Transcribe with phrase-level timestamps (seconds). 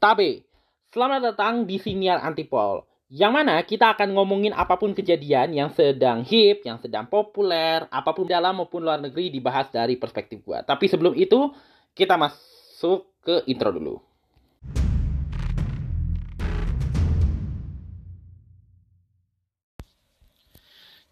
[0.00, 0.48] Tabe.
[0.96, 2.88] Selamat datang di Siniar Antipol.
[3.12, 8.16] Yang mana kita akan ngomongin apa pun kejadian yang sedang hip, yang sedang populer, apa
[8.16, 10.64] pun dalam maupun luar negeri dibahas dari perspektif gua.
[10.64, 11.52] Tapi sebelum itu,
[11.92, 14.00] kita masuk ke intro dulu.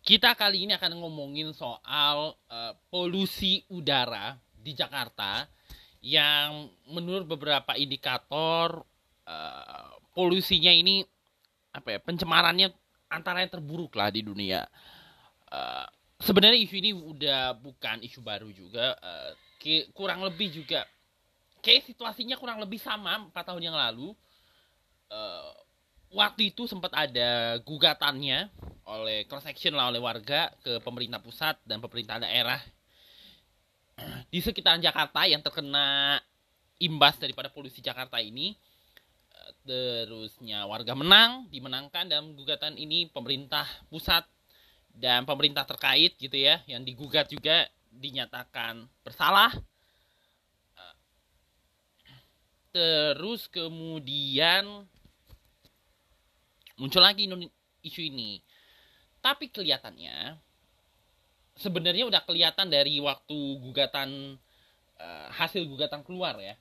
[0.00, 5.57] Kita kali ini akan ngomongin soal uh, polusi udara di Jakarta
[6.03, 8.87] yang menurut beberapa indikator
[9.27, 11.03] uh, polusinya ini
[11.75, 12.71] apa ya pencemarannya
[13.11, 14.67] antara yang terburuk lah di dunia.
[15.49, 15.86] Uh,
[16.19, 19.31] Sebenarnya isu ini udah bukan isu baru juga, uh,
[19.95, 20.82] kurang lebih juga
[21.63, 24.11] kayak situasinya kurang lebih sama empat tahun yang lalu.
[25.07, 25.55] Uh,
[26.11, 28.50] waktu itu sempat ada gugatannya
[28.89, 32.58] oleh cross action lah oleh warga ke pemerintah pusat dan pemerintah daerah
[34.28, 36.19] di sekitaran Jakarta yang terkena
[36.78, 38.55] imbas daripada polusi Jakarta ini
[39.69, 44.24] terusnya warga menang dimenangkan dalam gugatan ini pemerintah pusat
[44.92, 49.52] dan pemerintah terkait gitu ya yang digugat juga dinyatakan bersalah.
[52.68, 54.86] Terus kemudian
[56.78, 57.27] muncul lagi
[57.83, 58.38] isu ini.
[59.18, 60.38] Tapi kelihatannya
[61.59, 64.39] sebenarnya udah kelihatan dari waktu gugatan
[64.97, 66.55] uh, hasil gugatan keluar ya.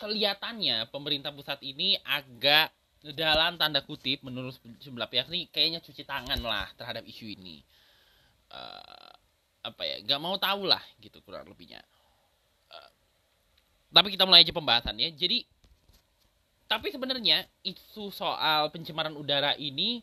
[0.00, 2.72] Kelihatannya pemerintah pusat ini agak
[3.14, 7.60] dalam tanda kutip menurut sebelah pihak ini kayaknya cuci tangan lah terhadap isu ini.
[8.48, 9.12] Uh,
[9.64, 11.84] apa ya nggak mau tahu lah gitu kurang lebihnya.
[12.72, 12.90] Uh,
[13.92, 15.12] tapi kita mulai aja pembahasannya.
[15.14, 15.44] Jadi
[16.64, 20.00] tapi sebenarnya isu soal pencemaran udara ini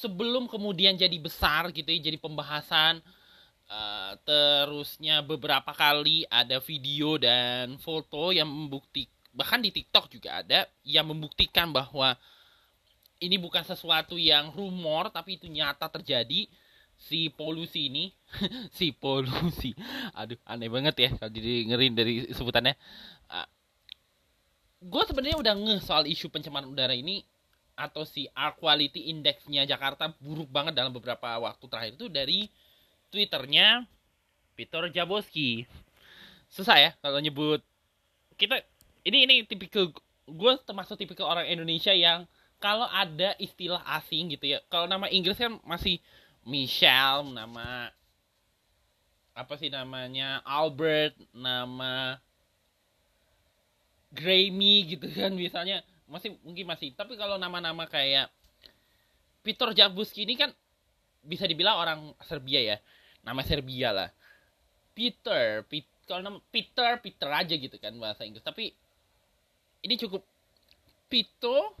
[0.00, 3.04] sebelum kemudian jadi besar gitu ya jadi pembahasan
[3.68, 10.66] uh, terusnya beberapa kali ada video dan foto yang membukti bahkan di TikTok juga ada
[10.82, 12.18] yang membuktikan bahwa
[13.20, 16.48] ini bukan sesuatu yang rumor tapi itu nyata terjadi.
[17.00, 18.12] Si polusi ini
[18.76, 19.72] si polusi.
[20.12, 22.76] Aduh aneh banget ya kalau jadi ngerin dari sebutannya.
[23.28, 23.48] Uh,
[24.84, 27.24] gue sebenarnya udah ngeh soal isu pencemaran udara ini
[27.80, 32.52] atau si air quality indexnya Jakarta buruk banget dalam beberapa waktu terakhir itu dari
[33.08, 33.88] twitternya
[34.52, 35.64] Peter Jaboski.
[36.52, 37.64] Susah ya kalau nyebut.
[38.36, 38.60] Kita
[39.08, 39.88] ini ini tipikal
[40.28, 42.28] gue termasuk tipikal orang Indonesia yang
[42.60, 45.96] kalau ada istilah asing gitu ya kalau nama Inggris kan masih
[46.44, 47.88] Michelle, nama
[49.32, 52.20] apa sih namanya Albert, nama
[54.12, 55.80] Grammy gitu kan misalnya
[56.10, 56.92] masih mungkin masih.
[56.92, 58.28] Tapi kalau nama-nama kayak
[59.40, 60.50] Peter Jabuski ini kan
[61.22, 62.76] bisa dibilang orang Serbia ya.
[63.22, 64.10] Nama Serbia lah.
[64.92, 68.42] Peter, Peter kalau nama Peter Peter aja gitu kan bahasa Inggris.
[68.42, 68.74] Tapi
[69.86, 70.26] ini cukup
[71.06, 71.78] Pito.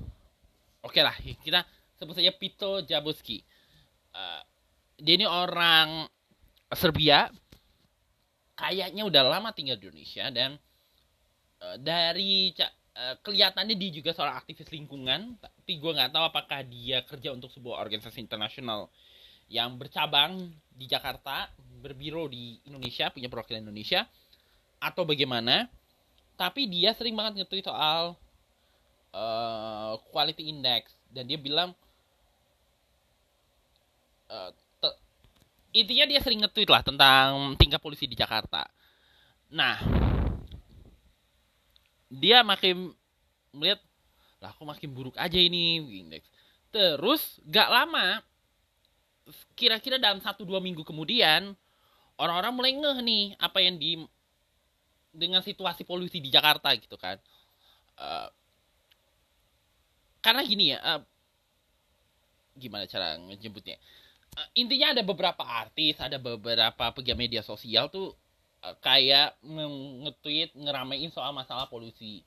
[0.86, 1.66] Oke okay lah kita
[1.98, 3.42] sebut saja Pito Jabuski.
[4.14, 4.42] Uh,
[5.02, 6.06] dia ini orang
[6.70, 7.26] Serbia.
[8.54, 10.54] Kayaknya udah lama tinggal di Indonesia dan
[11.64, 12.54] uh, dari
[13.00, 17.48] uh, kelihatannya dia juga seorang aktivis lingkungan tapi gue nggak tahu apakah dia kerja untuk
[17.48, 18.92] sebuah organisasi internasional
[19.48, 21.48] yang bercabang di Jakarta
[21.80, 24.04] berbiro di Indonesia punya perwakilan Indonesia
[24.78, 25.66] atau bagaimana
[26.36, 28.16] tapi dia sering banget nge soal
[29.16, 31.72] uh, quality index dan dia bilang
[34.30, 34.52] uh,
[35.70, 38.66] intinya dia sering nge-tweet lah tentang tingkat polisi di Jakarta.
[39.54, 39.78] Nah,
[42.10, 42.90] dia makin
[43.54, 43.78] melihat
[44.42, 45.78] lah kok makin buruk aja ini.
[46.74, 48.18] Terus gak lama,
[49.54, 51.54] kira-kira dalam satu dua minggu kemudian
[52.18, 54.02] orang-orang mulai ngeh nih apa yang di
[55.10, 57.18] dengan situasi polusi di Jakarta gitu kan.
[58.00, 58.28] Uh,
[60.20, 61.00] karena gini ya, uh,
[62.56, 63.80] gimana cara nyebutnya?
[64.36, 68.29] uh, intinya ada beberapa artis, ada beberapa pegiat media sosial tuh uh,
[68.60, 72.20] kayak nge-tweet ngeramein soal masalah polusi.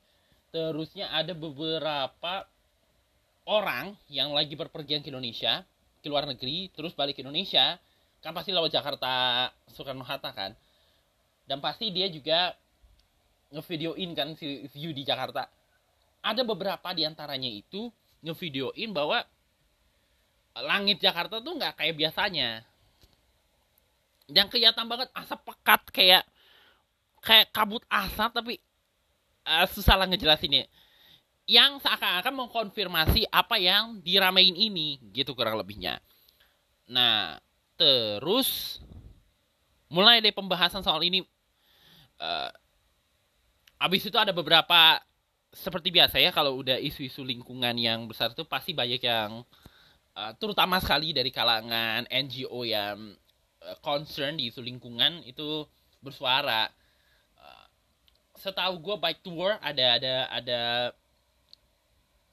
[0.50, 2.46] Terusnya ada beberapa
[3.46, 5.62] orang yang lagi berpergian ke Indonesia,
[6.02, 7.78] ke luar negeri, terus balik ke Indonesia,
[8.24, 10.56] kan pasti lewat Jakarta Soekarno Hatta kan.
[11.44, 12.56] Dan pasti dia juga
[13.52, 14.34] ngevideoin kan
[14.72, 15.46] view di Jakarta.
[16.24, 17.92] Ada beberapa di antaranya itu
[18.24, 19.20] ngevideoin bahwa
[20.56, 22.64] langit Jakarta tuh nggak kayak biasanya
[24.28, 26.24] yang kelihatan banget asap pekat kayak
[27.20, 28.54] kayak kabut asap tapi
[29.48, 30.68] uh, susah lah ngejelasinnya.
[31.44, 36.00] Yang seakan-akan mengkonfirmasi apa yang diramein ini gitu kurang lebihnya.
[36.88, 37.36] Nah
[37.76, 38.80] terus
[39.92, 41.20] mulai dari pembahasan soal ini.
[42.16, 42.48] Uh,
[43.76, 45.02] habis itu ada beberapa
[45.54, 49.46] seperti biasa ya kalau udah isu-isu lingkungan yang besar itu pasti banyak yang
[50.18, 53.14] uh, terutama sekali dari kalangan NGO yang
[53.80, 55.64] concern di isu lingkungan itu
[56.04, 56.68] bersuara.
[57.38, 57.66] Uh,
[58.36, 60.60] setahu gue Bike to War ada ada ada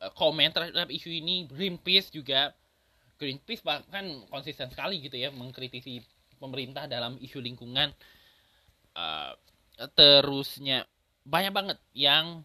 [0.03, 2.51] uh, komen terhadap isu ini Greenpeace juga
[3.15, 6.01] Greenpeace bahkan konsisten sekali gitu ya mengkritisi
[6.41, 7.93] pemerintah dalam isu lingkungan.
[8.91, 9.31] Uh,
[9.95, 10.83] terusnya
[11.23, 12.41] banyak banget yang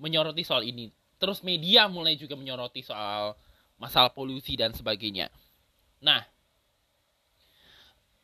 [0.00, 0.90] menyoroti soal ini.
[1.20, 3.36] Terus media mulai juga menyoroti soal
[3.78, 5.28] masalah polusi dan sebagainya.
[6.00, 6.24] Nah,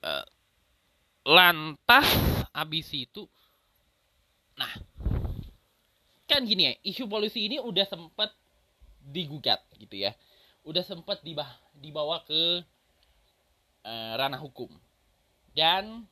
[0.04, 0.24] uh,
[1.24, 2.08] lantas
[2.50, 3.28] habis itu,
[4.56, 4.72] nah,
[6.26, 8.30] kan gini ya, isu polusi ini udah sempet
[9.00, 10.12] digugat gitu ya,
[10.64, 11.20] udah sempet
[11.76, 12.64] dibawa ke
[13.84, 14.72] uh, ranah hukum
[15.52, 16.08] dan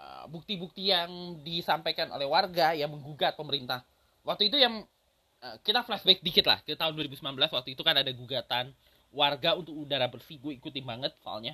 [0.00, 3.84] Eh, bukti-bukti yang disampaikan oleh warga yang menggugat pemerintah.
[4.24, 4.80] Waktu itu yang
[5.44, 8.72] uh, kita flashback dikit lah ke tahun 2019 waktu itu kan ada gugatan
[9.12, 11.52] warga untuk udara bersih gue ikutin banget soalnya.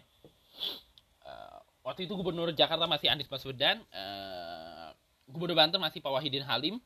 [1.86, 4.90] Uh, waktu itu gubernur Jakarta masih Anies Baswedan, uh,
[5.30, 6.82] gubernur Banten masih Pak Wahidin Halim.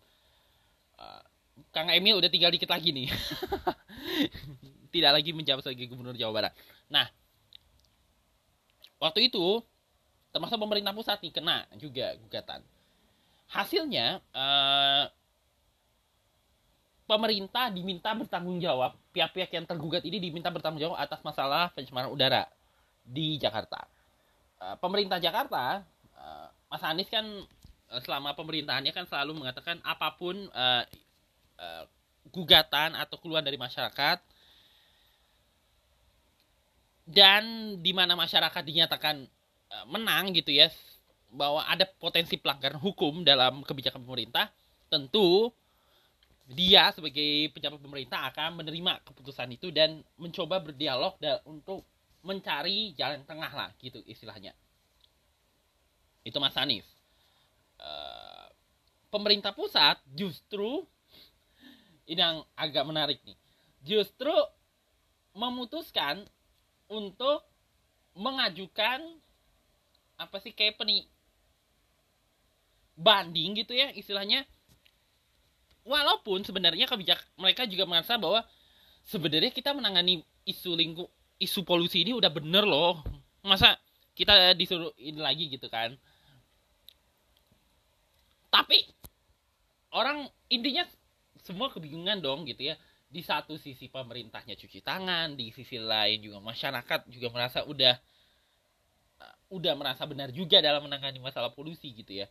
[1.00, 1.25] Uh,
[1.73, 3.08] Kang Emil udah tinggal dikit lagi nih.
[4.93, 6.52] Tidak lagi menjabat sebagai gubernur Jawa Barat.
[6.93, 7.08] Nah,
[9.00, 9.64] waktu itu
[10.37, 12.61] termasuk pemerintah pusat nih kena juga gugatan.
[13.50, 15.05] Hasilnya eh,
[17.06, 22.47] pemerintah diminta bertanggung jawab, pihak-pihak yang tergugat ini diminta bertanggung jawab atas masalah pencemaran udara
[23.02, 23.91] di Jakarta.
[24.60, 25.80] Eh, pemerintah Jakarta,
[26.20, 30.36] eh, Mas Anies kan eh, selama pemerintahannya kan selalu mengatakan apa pun
[32.30, 34.16] gugatan atau keluhan dari masyarakat
[37.04, 37.42] dan
[37.84, 39.28] di mana masyarakat dinyatakan
[39.90, 40.72] menang gitu ya
[41.28, 44.48] bahwa ada potensi pelanggaran hukum dalam kebijakan pemerintah,
[44.88, 45.52] tentu
[46.48, 51.84] dia sebagai pejabat pemerintah akan menerima keputusan itu dan mencoba berdialog untuk
[52.20, 54.52] mencari jalan tengah lah gitu istilahnya.
[56.25, 56.84] Itu Mas Anies.
[57.81, 58.49] Uh,
[59.08, 60.84] pemerintah pusat justru
[62.05, 63.38] ini yang agak menarik nih.
[63.81, 64.32] Justru
[65.32, 66.26] memutuskan
[66.90, 67.46] untuk
[68.19, 69.00] mengajukan
[70.20, 71.06] apa sih kayak peni
[72.99, 74.44] banding gitu ya istilahnya
[75.88, 78.44] walaupun sebenarnya kebijak mereka juga merasa bahwa
[79.08, 81.08] sebenarnya kita menangani isu lingkup
[81.40, 83.00] isu polusi ini udah bener loh.
[83.40, 83.81] Masa
[84.12, 85.96] kita disuruh ini lagi gitu kan?
[88.52, 88.84] Tapi
[89.96, 90.84] orang intinya
[91.40, 92.76] semua kebingungan dong gitu ya.
[93.10, 97.98] Di satu sisi pemerintahnya cuci tangan di sisi lain juga masyarakat juga merasa udah
[99.50, 102.31] udah merasa benar juga dalam menangani masalah polusi gitu ya.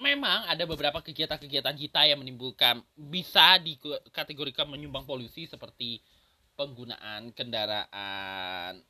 [0.00, 6.00] Memang ada beberapa kegiatan-kegiatan kita yang menimbulkan bisa dikategorikan menyumbang polusi seperti
[6.60, 8.84] penggunaan kendaraan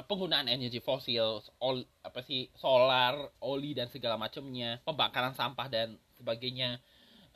[0.00, 6.80] penggunaan energi fosil, ol, apa sih solar, oli dan segala macamnya, pembakaran sampah dan sebagainya.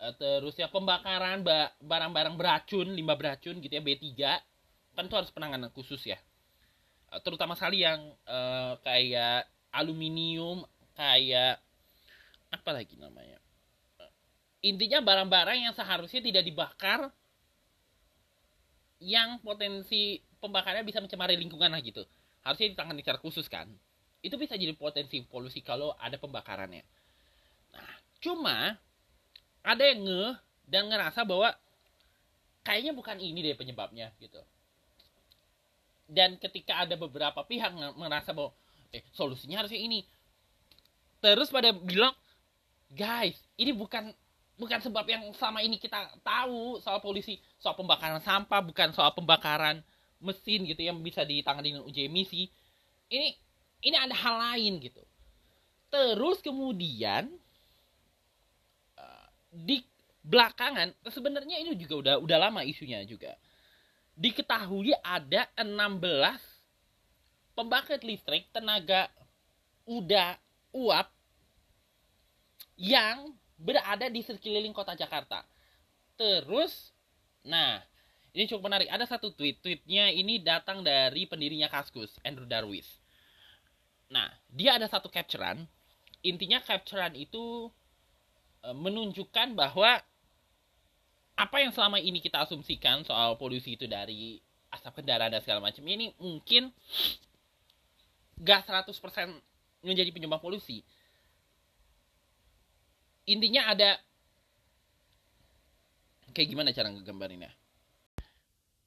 [0.01, 1.45] Eh, terus ya pembakaran
[1.85, 4.01] barang-barang beracun, limbah beracun gitu ya B3
[4.97, 6.17] kan itu harus penanganan khusus ya.
[7.13, 8.17] Eh, terutama sekali yang
[8.81, 9.45] kayak
[9.75, 10.65] aluminium
[10.97, 11.61] kayak
[12.49, 13.37] apa lagi namanya?
[14.65, 17.13] Intinya barang-barang yang seharusnya tidak dibakar
[19.03, 22.05] yang potensi pembakarnya bisa mencemari lingkungan lah gitu.
[22.45, 23.67] Harusnya ditangani secara khusus kan.
[24.21, 26.85] Itu bisa jadi potensi polusi kalau ada pembakarannya.
[27.75, 28.77] Nah cuma
[29.65, 30.25] ada yang nge
[30.69, 31.53] dan ngerasa bahwa
[32.65, 34.41] kayaknya bukan ini deh penyebabnya gitu.
[36.05, 38.53] Dan ketika ada beberapa pihak merasa bahwa
[38.93, 40.05] eh solusinya harusnya ini.
[41.25, 42.13] Terus pada bilang
[42.93, 44.13] guys ini bukan
[44.55, 49.83] bukan sebab yang selama ini kita tahu soal polisi soal pembakaran sampah bukan soal pembakaran
[50.23, 52.49] mesin gitu yang bisa ditangani dengan uji emisi.
[53.11, 53.29] Ini
[53.85, 55.03] ini ada hal lain gitu.
[55.91, 57.29] Terus kemudian
[58.97, 59.85] eh, di
[60.25, 63.37] belakangan sebenarnya ini juga udah udah lama isunya juga.
[64.15, 65.99] Diketahui ada 16
[67.59, 69.11] pembangkit listrik tenaga
[69.85, 70.39] udah
[70.73, 71.11] uap
[72.75, 75.47] yang berada di sekeliling kota Jakarta.
[76.15, 76.95] Terus,
[77.43, 77.83] nah,
[78.35, 78.91] ini cukup menarik.
[78.91, 79.63] Ada satu tweet.
[79.63, 82.87] Tweetnya ini datang dari pendirinya Kaskus, Andrew Darwis.
[84.11, 85.67] Nah, dia ada satu capturean.
[86.27, 87.71] Intinya capturean itu
[88.63, 90.03] e, menunjukkan bahwa
[91.35, 94.39] apa yang selama ini kita asumsikan soal polusi itu dari
[94.71, 96.71] asap kendaraan dan segala macam ini mungkin
[98.39, 98.95] gak 100%
[99.83, 100.83] menjadi penyumbang polusi.
[103.25, 103.97] Intinya ada
[106.35, 107.53] kayak gimana cara ngegambarinnya?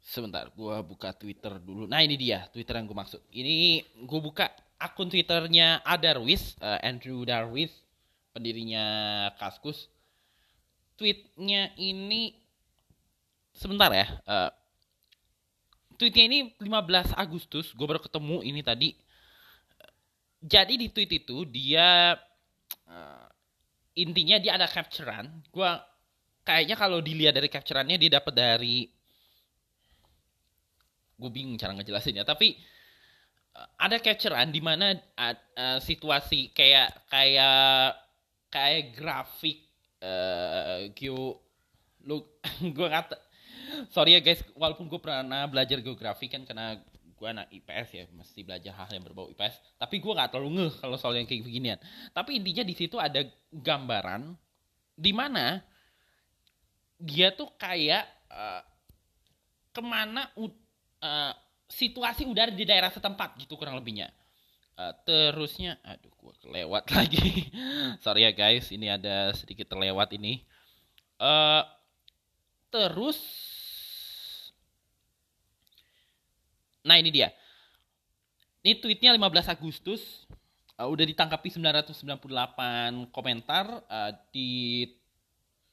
[0.03, 1.83] Sebentar gue buka twitter dulu.
[1.87, 3.21] Nah ini dia twitter yang gue maksud.
[3.31, 4.47] Ini gue buka
[4.79, 7.73] akun twitternya Adarwis uh, Andrew Darwis
[8.31, 8.85] pendirinya
[9.35, 9.89] Kaskus.
[10.97, 12.33] Tweetnya ini
[13.53, 14.49] sebentar ya uh,
[15.97, 18.89] tweetnya ini 15 Agustus gue baru ketemu ini tadi.
[20.37, 22.13] Jadi di tweet itu dia
[22.85, 23.27] uh,
[23.97, 25.41] intinya dia ada capturean.
[25.49, 25.67] Gue
[26.45, 28.85] kayaknya kalau dilihat dari captureannya dia dapat dari
[31.17, 32.21] gue bingung cara ngejelasinnya.
[32.21, 32.53] Tapi
[33.57, 37.97] uh, ada capturean di mana uh, uh, situasi kayak kayak
[38.53, 39.65] kayak grafik
[40.05, 40.87] uh,
[42.07, 42.23] lu
[42.77, 43.19] gue kata
[43.91, 46.79] sorry ya guys walaupun gue pernah belajar geografi kan karena
[47.17, 50.73] gue anak IPS ya mesti belajar hal yang berbau IPS tapi gue nggak terlalu ngeh
[50.77, 51.79] kalau soal yang kayak beginian.
[52.13, 54.37] Tapi intinya di situ ada gambaran
[54.93, 55.61] di mana
[56.97, 58.61] dia tuh kayak uh,
[59.73, 61.33] ke mana uh,
[61.69, 64.09] situasi udara di daerah setempat gitu kurang lebihnya.
[64.77, 67.49] Uh, terusnya aduh gue kelewat lagi.
[68.01, 70.45] Sorry ya guys ini ada sedikit terlewat ini.
[71.17, 71.65] Uh,
[72.69, 73.17] terus
[76.87, 77.35] Nah ini dia.
[78.63, 80.23] Ini tweetnya 15 Agustus.
[80.79, 83.83] Uh, udah ditangkapi 998 komentar.
[83.91, 84.87] Uh, di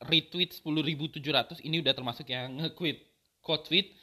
[0.02, 1.62] retweet 10.700.
[1.62, 2.98] Ini udah termasuk yang nge-tweet.
[3.38, 3.94] Quote tweet.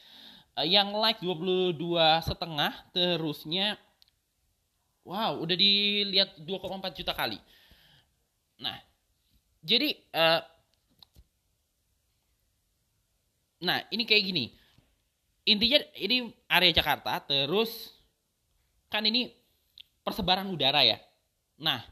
[0.55, 1.75] Uh, yang like 22
[2.23, 2.71] setengah.
[2.95, 3.75] Terusnya.
[5.03, 7.41] Wow, udah dilihat 2,4 juta kali.
[8.61, 8.77] Nah,
[9.65, 10.41] jadi, uh,
[13.65, 14.60] nah ini kayak gini
[15.51, 17.91] intinya ini area Jakarta terus
[18.87, 19.31] kan ini
[20.01, 20.97] persebaran udara ya.
[21.61, 21.83] Nah,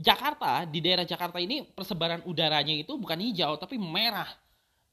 [0.00, 4.28] Jakarta di daerah Jakarta ini persebaran udaranya itu bukan hijau tapi merah.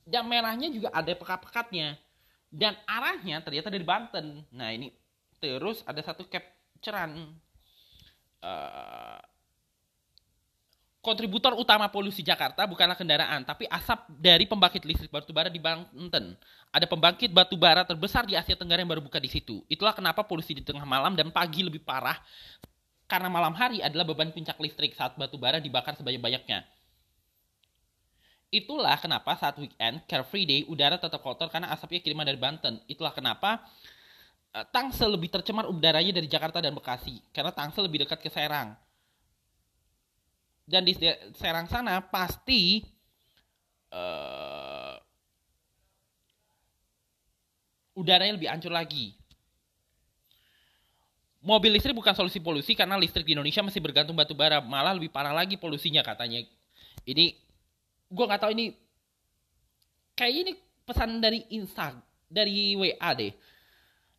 [0.03, 1.95] Dan merahnya juga ada pekat-pekatnya.
[2.51, 4.43] Dan arahnya ternyata dari Banten.
[4.51, 4.91] Nah ini
[5.39, 7.31] terus ada satu capturean
[8.43, 9.19] uh,
[11.07, 16.35] kontributor utama polusi Jakarta bukanlah kendaraan, tapi asap dari pembangkit listrik batubara di Banten.
[16.75, 19.63] Ada pembangkit batubara terbesar di Asia Tenggara yang baru buka di situ.
[19.71, 22.19] Itulah kenapa polusi di tengah malam dan pagi lebih parah
[23.07, 26.67] karena malam hari adalah beban puncak listrik saat batubara dibakar sebanyak-banyaknya.
[28.51, 32.83] Itulah kenapa saat weekend, Car Free Day, udara tetap kotor karena asapnya kiriman dari Banten.
[32.91, 33.63] Itulah kenapa
[34.51, 38.75] uh, Tangsel lebih tercemar udaranya dari Jakarta dan Bekasi, karena Tangsel lebih dekat ke Serang
[40.67, 40.93] dan di
[41.39, 42.83] Serang sana pasti
[43.95, 44.99] uh,
[47.95, 49.15] udaranya lebih hancur lagi.
[51.39, 55.07] Mobil listrik bukan solusi polusi karena listrik di Indonesia masih bergantung batu bara, malah lebih
[55.07, 56.43] parah lagi polusinya katanya.
[57.07, 57.25] Ini
[58.11, 58.75] gue nggak tahu ini
[60.19, 60.51] kayak ini
[60.83, 61.95] pesan dari Insta
[62.27, 63.31] dari WA deh.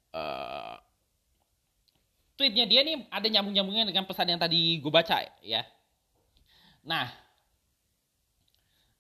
[0.09, 0.81] Uh,
[2.41, 5.61] tweetnya dia nih ada nyambung-nyambungnya dengan pesan yang tadi gue baca ya
[6.85, 7.07] Nah,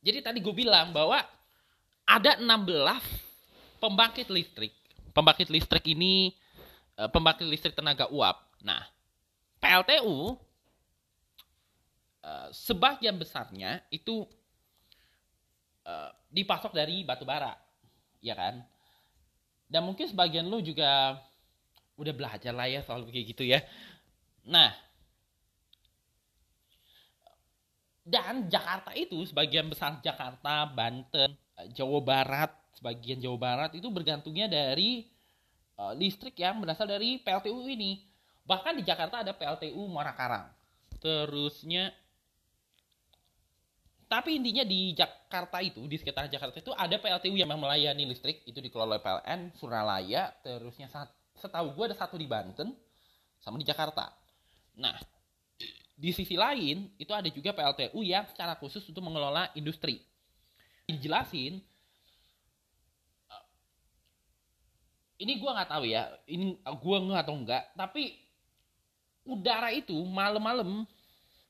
[0.02, 1.20] jadi tadi gue bilang bahwa
[2.08, 2.46] ada 16
[3.82, 4.72] pembangkit listrik.
[5.12, 6.32] Pembangkit listrik ini
[6.96, 8.36] eh, pembangkit listrik tenaga uap.
[8.64, 8.80] Nah,
[9.60, 10.38] PLTU
[12.24, 14.24] eh, sebagian besarnya itu
[15.84, 17.52] eh, dipasok dari batu bara,
[18.22, 18.62] ya kan?
[19.68, 21.20] Dan mungkin sebagian lu juga
[21.98, 23.60] udah belajar lah ya soal kayak gitu ya.
[24.48, 24.72] Nah,
[28.08, 34.48] Dan Jakarta itu sebagian besar Jakarta, Banten, eh, Jawa Barat, sebagian Jawa Barat itu bergantungnya
[34.48, 35.04] dari
[35.76, 38.00] uh, listrik yang berasal dari PLTU ini.
[38.48, 40.48] Bahkan di Jakarta ada PLTU Muara Karang.
[41.04, 41.92] Terusnya
[44.08, 48.56] tapi intinya di Jakarta itu, di sekitar Jakarta itu ada PLTU yang melayani listrik, itu
[48.56, 50.88] dikelola oleh PLN, Suralaya, terusnya
[51.36, 52.72] setahu gue ada satu di Banten,
[53.36, 54.08] sama di Jakarta.
[54.80, 54.96] Nah,
[55.98, 59.98] di sisi lain, itu ada juga PLTU yang secara khusus untuk mengelola industri.
[60.86, 61.58] Dijelasin,
[63.26, 63.44] eh,
[65.26, 68.14] ini gue nggak tahu ya, ini gue nggak atau enggak, tapi
[69.26, 70.86] udara itu malam-malam,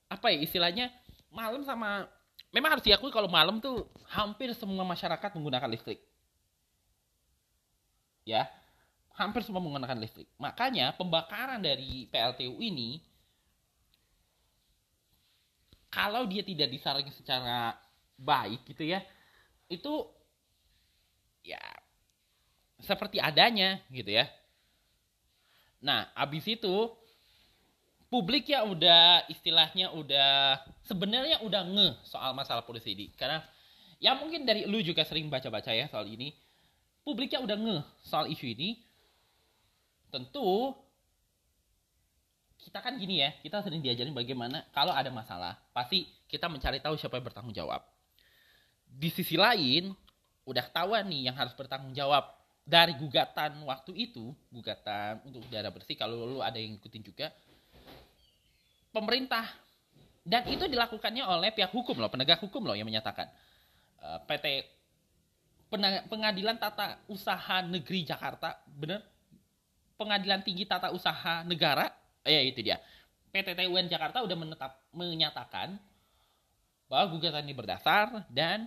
[0.08, 0.88] apa ya istilahnya,
[1.28, 2.08] malam sama,
[2.48, 6.00] memang harus diakui kalau malam tuh hampir semua masyarakat menggunakan listrik.
[8.24, 8.48] Ya,
[9.12, 10.32] hampir semua menggunakan listrik.
[10.40, 13.04] Makanya pembakaran dari PLTU ini
[15.88, 17.76] kalau dia tidak disarankan secara
[18.18, 19.00] baik gitu ya
[19.68, 20.04] itu
[21.44, 21.60] ya
[22.78, 24.26] seperti adanya gitu ya.
[25.82, 26.94] Nah abis itu
[28.08, 33.44] publik ya udah istilahnya udah sebenarnya udah nge soal masalah polusi ini karena
[34.00, 36.32] ya mungkin dari lu juga sering baca-baca ya soal ini.
[37.02, 38.78] Publiknya udah nge soal isu ini.
[40.08, 40.72] Tentu
[42.68, 47.00] kita kan gini ya kita sering diajarin bagaimana kalau ada masalah pasti kita mencari tahu
[47.00, 47.80] siapa yang bertanggung jawab.
[48.84, 49.96] Di sisi lain
[50.44, 52.28] udah ketahuan nih yang harus bertanggung jawab
[52.68, 57.32] dari gugatan waktu itu gugatan untuk udara bersih kalau lu ada yang ikutin juga
[58.92, 59.48] pemerintah.
[60.28, 63.32] Dan itu dilakukannya oleh pihak hukum loh penegak hukum loh yang menyatakan
[64.04, 64.76] uh, PT
[66.12, 69.00] Pengadilan Tata Usaha Negeri Jakarta bener?
[69.96, 71.88] Pengadilan Tinggi Tata Usaha Negara
[72.28, 72.76] eh itu dia
[73.32, 75.76] PT TUN Jakarta udah menetap menyatakan
[76.88, 78.66] bahwa gugatan ini berdasar dan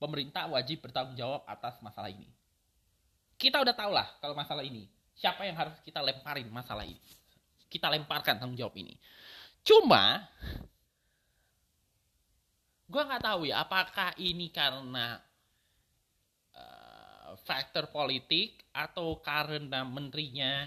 [0.00, 2.24] pemerintah wajib bertanggung jawab atas masalah ini.
[3.36, 7.00] Kita udah tahu lah kalau masalah ini siapa yang harus kita lemparin masalah ini.
[7.68, 8.96] Kita lemparkan tanggung jawab ini.
[9.60, 10.24] Cuma
[12.90, 15.20] gue nggak tahu ya apakah ini karena
[16.56, 20.66] uh, faktor politik atau karena menterinya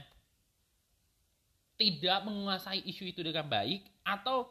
[1.77, 4.49] tidak menguasai isu itu dengan baik atau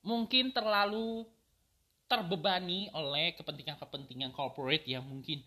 [0.00, 1.28] mungkin terlalu
[2.08, 5.44] terbebani oleh kepentingan-kepentingan corporate yang mungkin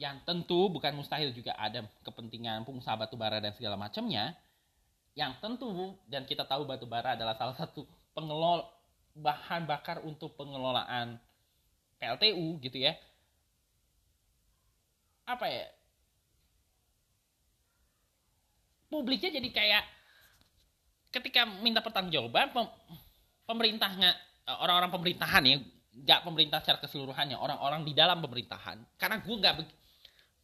[0.00, 4.32] yang tentu bukan mustahil juga ada kepentingan pengusaha batu bara dan segala macamnya.
[5.12, 5.68] Yang tentu
[6.08, 7.84] dan kita tahu batu bara adalah salah satu
[8.16, 8.64] pengelola
[9.12, 11.20] bahan bakar untuk pengelolaan
[12.00, 12.96] PLTU gitu ya.
[15.28, 15.68] Apa ya
[18.90, 19.84] publiknya jadi kayak
[21.14, 22.66] ketika minta pertanggungjawaban pem,
[23.46, 24.10] pemerintahnya
[24.60, 25.56] orang-orang pemerintahan ya
[25.90, 29.54] nggak pemerintah secara keseluruhannya orang-orang di dalam pemerintahan karena gue nggak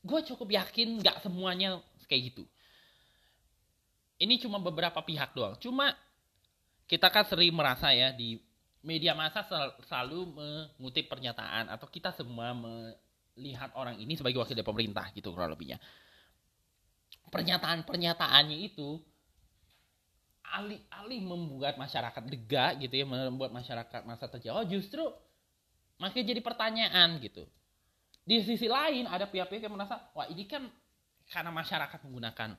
[0.06, 2.46] gue cukup yakin nggak semuanya kayak gitu
[4.16, 5.56] ini cuma beberapa pihak doang.
[5.60, 5.92] Cuma
[6.88, 8.40] kita kan sering merasa ya di
[8.86, 10.30] media massa sel selalu
[10.78, 15.76] mengutip pernyataan atau kita semua melihat orang ini sebagai wakil dari pemerintah gitu kurang lebihnya.
[17.30, 19.02] Pernyataan-pernyataannya itu
[20.46, 25.02] alih-alih membuat masyarakat lega gitu ya, membuat masyarakat masa terjawab justru
[25.98, 27.44] makin jadi pertanyaan gitu.
[28.26, 30.66] Di sisi lain ada pihak-pihak yang merasa, wah ini kan
[31.26, 32.54] karena masyarakat menggunakan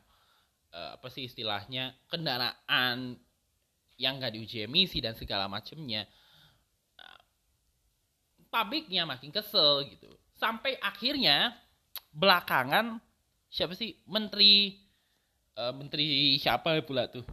[0.75, 3.15] uh, apa sih istilahnya kendaraan
[3.97, 6.05] yang nggak diuji emisi dan segala macamnya
[6.99, 7.21] uh,
[8.51, 11.55] pabriknya makin kesel gitu sampai akhirnya
[12.13, 13.01] belakangan
[13.47, 14.75] siapa sih menteri
[15.55, 17.23] uh, menteri siapa pula tuh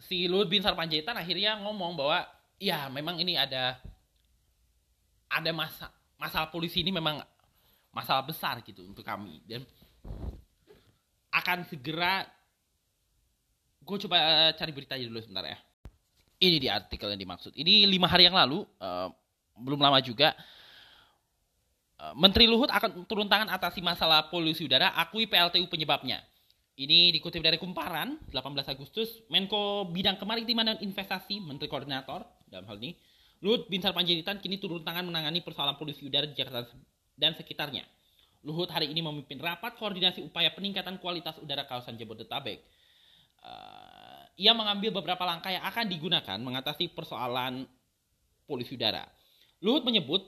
[0.00, 2.24] si Luhut bin Sarpanjaitan akhirnya ngomong bahwa
[2.60, 3.80] ya memang ini ada
[5.28, 5.88] ada masa
[6.20, 7.20] masalah polisi ini memang
[7.90, 9.64] masalah besar gitu untuk kami dan
[11.30, 12.26] akan segera
[13.80, 14.18] gue coba
[14.54, 15.58] cari beritanya dulu sebentar ya.
[16.40, 17.52] Ini di artikel yang dimaksud.
[17.52, 19.12] Ini lima hari yang lalu, uh,
[19.60, 20.32] belum lama juga.
[22.00, 26.24] Uh, Menteri Luhut akan turun tangan atasi masalah polusi udara, akui PLTU penyebabnya.
[26.80, 32.80] Ini dikutip dari Kumparan, 18 Agustus, Menko Bidang Kemaritiman dan Investasi, Menteri Koordinator dalam hal
[32.80, 32.96] ini,
[33.44, 36.72] Luhut Binsar Panjaitan kini turun tangan menangani persoalan polusi udara di Jakarta
[37.20, 37.84] dan sekitarnya.
[38.48, 42.64] Luhut hari ini memimpin rapat koordinasi upaya peningkatan kualitas udara kawasan Jabodetabek
[43.44, 47.68] uh, ia mengambil beberapa langkah yang akan digunakan mengatasi persoalan
[48.48, 49.04] polusi udara.
[49.60, 50.24] Luhut menyebut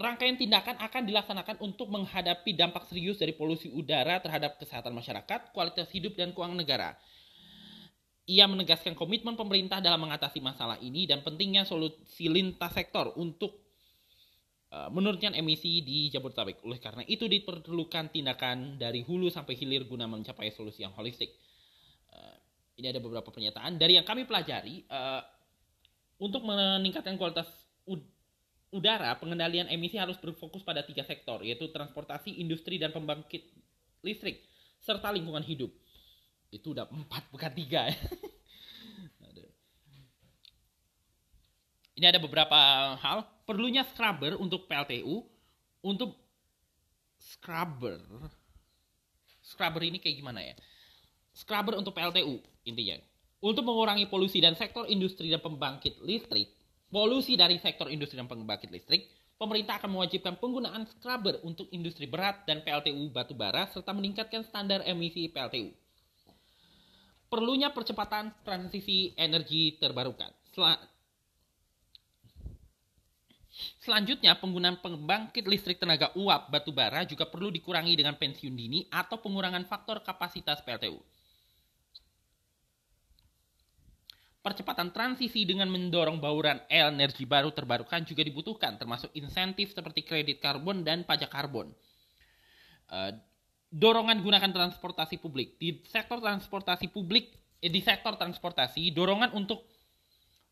[0.00, 5.92] rangkaian tindakan akan dilaksanakan untuk menghadapi dampak serius dari polusi udara terhadap kesehatan masyarakat, kualitas
[5.92, 6.96] hidup, dan keuangan negara.
[8.24, 13.60] Ia menegaskan komitmen pemerintah dalam mengatasi masalah ini dan pentingnya solusi lintas sektor untuk
[14.72, 16.64] uh, menurunkan emisi di Jabodetabek.
[16.64, 21.36] Oleh karena itu diperlukan tindakan dari hulu sampai hilir guna mencapai solusi yang holistik
[22.80, 25.20] ini ada beberapa pernyataan dari yang kami pelajari uh,
[26.16, 27.46] untuk meningkatkan kualitas
[27.84, 28.19] udara
[29.18, 33.42] pengendalian emisi harus berfokus pada tiga sektor yaitu transportasi industri dan pembangkit
[34.06, 34.46] listrik
[34.78, 35.74] serta lingkungan hidup.
[36.54, 37.98] Itu udah empat bukan tiga ya.
[42.00, 42.56] Ini ada beberapa
[42.96, 43.28] hal.
[43.44, 45.20] Perlunya scrubber untuk PLTU
[45.84, 46.16] untuk
[47.20, 48.00] scrubber.
[49.44, 50.56] Scrubber ini kayak gimana ya?
[51.36, 52.96] Scrubber untuk PLTU intinya.
[53.44, 56.48] Untuk mengurangi polusi dan sektor industri dan pembangkit listrik,
[56.90, 59.06] polusi dari sektor industri dan pembangkit listrik,
[59.38, 65.30] pemerintah akan mewajibkan penggunaan scrubber untuk industri berat dan PLTU batubara serta meningkatkan standar emisi
[65.30, 65.70] PLTU.
[67.30, 70.34] Perlunya percepatan transisi energi terbarukan.
[70.50, 70.66] Sel
[73.80, 79.66] Selanjutnya, penggunaan pembangkit listrik tenaga uap batubara juga perlu dikurangi dengan pensiun dini atau pengurangan
[79.68, 80.96] faktor kapasitas PLTU.
[84.40, 90.80] Percepatan transisi dengan mendorong bauran energi baru terbarukan juga dibutuhkan, termasuk insentif seperti kredit karbon
[90.80, 91.68] dan pajak karbon.
[92.88, 93.12] Uh,
[93.70, 97.30] dorongan gunakan transportasi publik di sektor transportasi publik
[97.62, 99.62] eh, di sektor transportasi dorongan untuk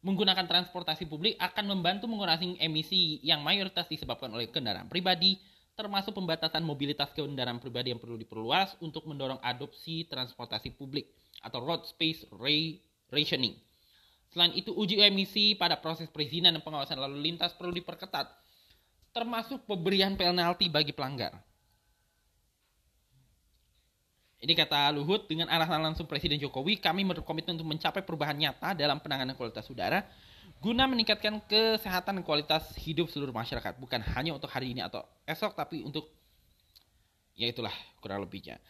[0.06, 5.34] menggunakan transportasi publik akan membantu mengurangi emisi yang mayoritas disebabkan oleh kendaraan pribadi
[5.74, 11.10] termasuk pembatasan mobilitas kendaraan pribadi yang perlu diperluas untuk mendorong adopsi transportasi publik
[11.42, 12.22] atau road space
[13.10, 13.58] rationing
[14.38, 18.30] Selain itu, uji emisi pada proses perizinan dan pengawasan lalu lintas perlu diperketat,
[19.10, 21.34] termasuk pemberian penalti bagi pelanggar.
[24.38, 29.02] Ini kata Luhut, dengan arahan langsung Presiden Jokowi, kami berkomitmen untuk mencapai perubahan nyata dalam
[29.02, 30.06] penanganan kualitas udara,
[30.62, 35.58] guna meningkatkan kesehatan dan kualitas hidup seluruh masyarakat, bukan hanya untuk hari ini atau esok,
[35.58, 36.14] tapi untuk,
[37.34, 38.62] ya itulah kurang lebihnya.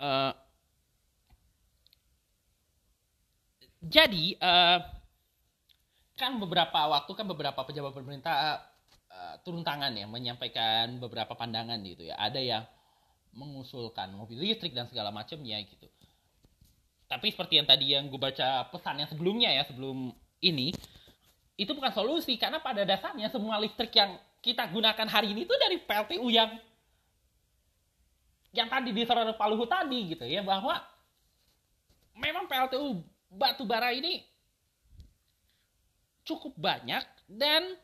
[0.00, 0.32] Uh,
[3.84, 4.99] jadi, uh,
[6.20, 8.60] kan beberapa waktu kan beberapa pejabat pemerintah
[9.08, 12.20] uh, turun tangan ya menyampaikan beberapa pandangan gitu ya.
[12.20, 12.62] Ada yang
[13.32, 15.88] mengusulkan mobil listrik dan segala macamnya gitu.
[17.08, 20.12] Tapi seperti yang tadi yang gue baca pesan yang sebelumnya ya sebelum
[20.44, 20.76] ini
[21.56, 22.36] itu bukan solusi.
[22.36, 26.52] Karena pada dasarnya semua listrik yang kita gunakan hari ini itu dari PLTU yang
[28.50, 30.74] yang tadi diserang Paluhu tadi gitu ya bahwa
[32.18, 32.98] memang PLTU
[33.30, 34.26] batu bara ini
[36.24, 37.76] cukup banyak dan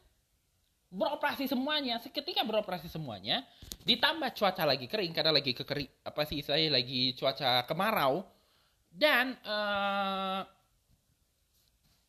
[0.90, 1.98] beroperasi semuanya.
[1.98, 3.42] Seketika beroperasi semuanya
[3.86, 8.26] ditambah cuaca lagi kering karena lagi kekering apa sih saya lagi cuaca kemarau
[8.90, 10.42] dan uh,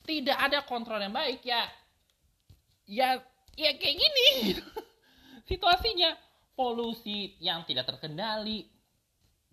[0.08, 1.68] tidak ada kontrol yang baik ya
[2.88, 3.10] ya
[3.60, 4.28] ya kayak gini.
[5.50, 6.16] Situasinya
[6.58, 8.66] polusi yang tidak terkendali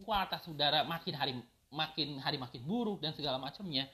[0.01, 1.33] kualitas udara makin hari
[1.71, 3.87] makin hari makin buruk dan segala macamnya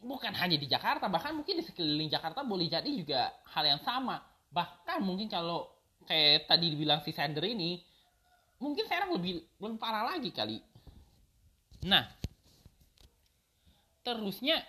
[0.00, 4.20] bukan hanya di Jakarta bahkan mungkin di sekeliling Jakarta boleh jadi juga hal yang sama.
[4.50, 5.68] Bahkan mungkin kalau
[6.08, 7.78] kayak tadi dibilang si Sander ini
[8.60, 10.58] mungkin sekarang lebih lebih parah lagi kali.
[11.84, 12.08] Nah
[14.00, 14.64] terusnya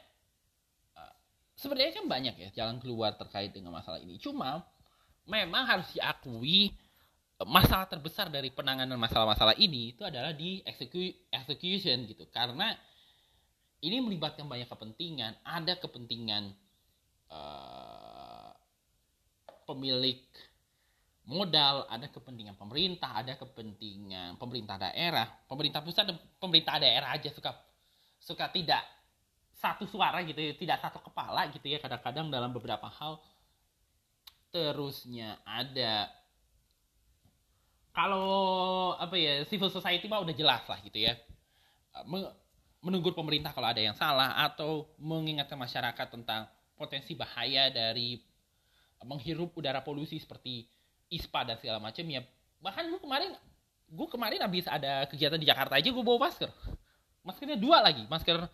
[1.00, 1.14] eh,
[1.56, 4.20] sebenarnya kan banyak ya jalan keluar terkait dengan masalah ini.
[4.20, 4.60] Cuma
[5.24, 6.76] memang harus diakui
[7.40, 10.60] eh, masalah terbesar dari penanganan masalah-masalah ini itu adalah di
[11.32, 12.28] execution gitu.
[12.28, 12.76] Karena
[13.82, 15.42] ini melibatkan banyak kepentingan.
[15.42, 16.54] Ada kepentingan
[17.34, 18.54] uh,
[19.66, 20.22] pemilik
[21.26, 27.54] modal, ada kepentingan pemerintah, ada kepentingan pemerintah daerah, pemerintah pusat dan pemerintah daerah aja suka
[28.22, 28.86] suka tidak
[29.58, 33.18] satu suara gitu ya, tidak satu kepala gitu ya kadang-kadang dalam beberapa hal.
[34.52, 36.12] Terusnya ada
[37.96, 41.16] kalau apa ya civil society mah udah jelas lah gitu ya
[42.82, 48.18] menegur pemerintah kalau ada yang salah atau mengingatkan masyarakat tentang potensi bahaya dari
[49.06, 50.66] menghirup udara polusi seperti
[51.14, 52.26] ISPA dan segala macam ya.
[52.62, 53.32] Bahkan gue kemarin
[53.92, 56.50] gue kemarin habis ada kegiatan di Jakarta aja gue bawa masker.
[57.22, 58.50] Maskernya dua lagi masker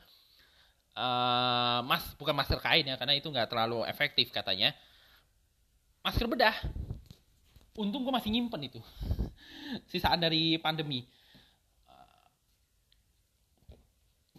[0.97, 4.75] uh, mas bukan masker kain ya karena itu nggak terlalu efektif katanya.
[6.03, 6.55] Masker bedah.
[7.79, 8.83] Untung gue masih nyimpen itu.
[9.91, 11.07] Sisaan dari pandemi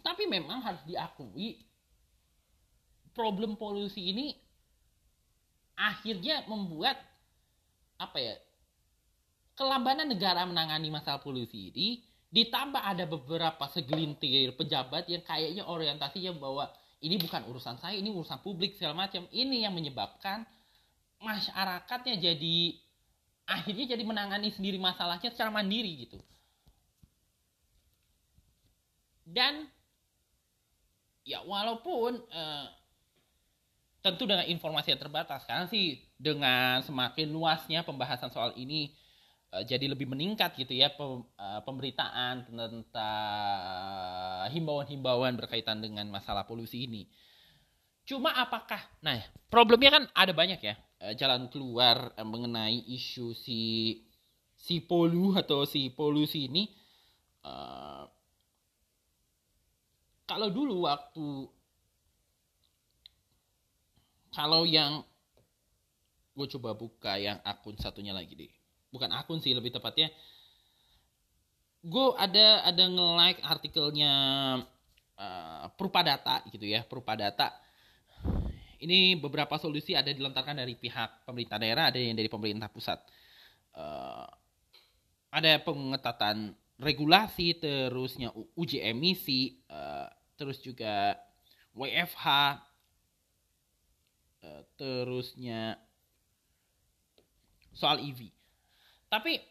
[0.09, 1.61] Tapi memang harus diakui
[3.13, 4.33] problem polusi ini
[5.77, 6.97] akhirnya membuat
[8.01, 8.35] apa ya
[9.53, 12.01] kelambanan negara menangani masalah polusi ini
[12.33, 18.43] ditambah ada beberapa segelintir pejabat yang kayaknya orientasinya bahwa ini bukan urusan saya ini urusan
[18.43, 19.23] publik segala macam.
[19.31, 20.43] Ini yang menyebabkan
[21.23, 22.57] masyarakatnya jadi
[23.47, 26.19] akhirnya jadi menangani sendiri masalahnya secara mandiri gitu.
[29.23, 29.69] Dan
[31.29, 32.67] ya walaupun uh,
[34.01, 38.89] tentu dengan informasi yang terbatas karena sih dengan semakin luasnya pembahasan soal ini
[39.53, 42.81] uh, jadi lebih meningkat gitu ya pem, uh, pemberitaan tentang
[44.49, 47.05] himbauan-himbauan berkaitan dengan masalah polusi ini.
[48.09, 49.21] Cuma apakah, nah
[49.53, 50.73] problemnya kan ada banyak ya
[51.13, 53.61] jalan keluar mengenai isu si
[54.57, 56.65] si polu atau si polusi ini.
[60.29, 61.49] Kalau dulu waktu
[64.29, 65.01] kalau yang
[66.37, 68.53] gue coba buka yang akun satunya lagi deh.
[68.93, 70.13] Bukan akun sih lebih tepatnya
[71.79, 74.13] gue ada ada nge like artikelnya
[75.15, 76.83] uh, Data gitu ya
[77.15, 77.55] Data.
[78.79, 82.99] Ini beberapa solusi ada dilontarkan dari pihak pemerintah daerah ada yang dari pemerintah pusat.
[83.75, 84.27] Uh,
[85.29, 90.07] ada pengetatan regulasi terusnya uji emisi uh,
[90.39, 91.19] terus juga
[91.75, 92.25] WFH
[94.47, 95.75] uh, terusnya
[97.75, 98.31] soal EV
[99.11, 99.43] tapi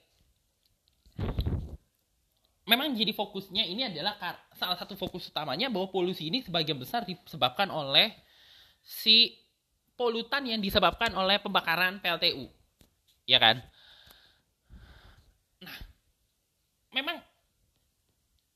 [2.68, 4.16] memang jadi fokusnya ini adalah
[4.57, 8.12] salah satu fokus utamanya bahwa polusi ini sebagian besar disebabkan oleh
[8.85, 9.37] si
[9.98, 12.46] polutan yang disebabkan oleh pembakaran PLTU.
[13.27, 13.64] Ya kan?
[15.59, 15.77] Nah,
[16.94, 17.18] memang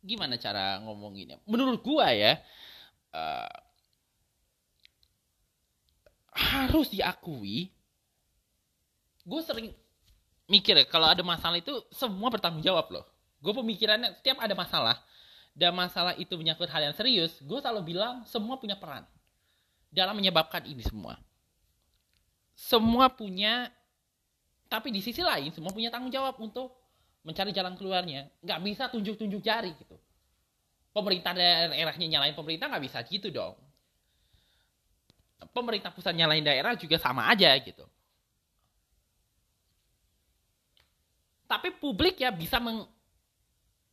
[0.02, 1.38] gimana cara ngomonginnya?
[1.46, 2.42] Menurut gua ya,
[3.14, 3.56] uh,
[6.32, 7.68] harus diakui,
[9.22, 9.68] gue sering
[10.48, 13.06] mikir ya kalau ada masalah itu semua bertanggung jawab loh.
[13.38, 14.96] Gue pemikirannya setiap ada masalah
[15.52, 19.04] dan masalah itu menyangkut hal yang serius, gue selalu bilang semua punya peran
[19.92, 21.20] dalam menyebabkan ini semua.
[22.56, 23.68] Semua punya,
[24.68, 26.72] tapi di sisi lain semua punya tanggung jawab untuk
[27.22, 28.26] mencari jalan keluarnya.
[28.42, 29.96] Nggak bisa tunjuk-tunjuk jari gitu.
[30.92, 33.56] Pemerintah daerahnya nyalain pemerintah nggak bisa gitu dong.
[35.50, 37.82] Pemerintah pusat nyalain daerah juga sama aja gitu.
[41.48, 42.86] Tapi publik ya bisa meng,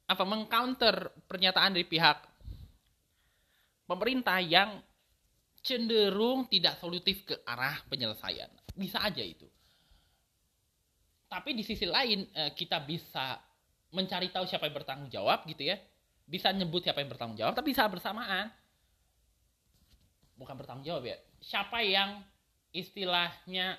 [0.08, 2.18] apa mengcounter pernyataan dari pihak
[3.84, 4.80] pemerintah yang
[5.60, 8.48] cenderung tidak solutif ke arah penyelesaian.
[8.78, 9.50] Bisa aja itu.
[11.30, 13.38] Tapi di sisi lain eh, kita bisa
[13.94, 15.78] mencari tahu siapa yang bertanggung jawab gitu ya.
[16.26, 18.50] Bisa nyebut siapa yang bertanggung jawab, tapi bisa bersamaan.
[20.38, 21.18] Bukan bertanggung jawab ya.
[21.42, 22.22] Siapa yang
[22.74, 23.78] istilahnya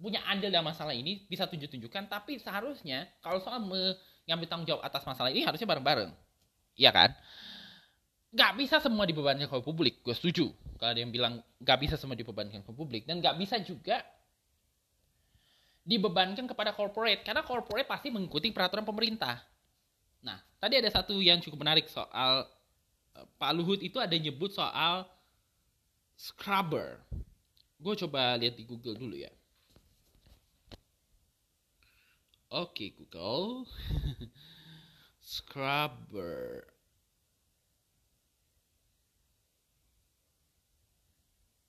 [0.00, 5.04] punya andil dalam masalah ini bisa tunjuk-tunjukkan tapi seharusnya kalau soal mengambil tanggung jawab atas
[5.04, 6.08] masalah ini harusnya bareng-bareng
[6.80, 7.12] iya kan
[8.32, 10.48] nggak bisa semua dibebankan ke publik gue setuju
[10.80, 14.00] kalau ada yang bilang nggak bisa semua dibebankan ke publik dan nggak bisa juga
[15.84, 19.40] dibebankan kepada corporate karena corporate pasti mengikuti peraturan pemerintah.
[20.20, 22.44] Nah tadi ada satu yang cukup menarik soal
[23.16, 25.08] uh, Pak Luhut itu ada nyebut soal
[26.16, 27.00] scrubber.
[27.80, 29.32] Gue coba lihat di Google dulu ya.
[32.50, 33.64] Oke Google.
[35.30, 36.66] Scrubber.